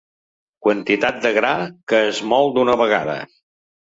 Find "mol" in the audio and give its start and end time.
2.31-2.49